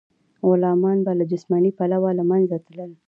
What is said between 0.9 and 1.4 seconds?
به له